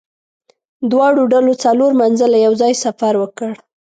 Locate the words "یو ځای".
2.45-2.73